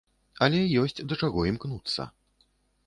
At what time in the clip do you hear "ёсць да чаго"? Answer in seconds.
0.83-1.47